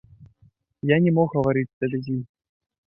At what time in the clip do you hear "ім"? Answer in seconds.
2.19-2.29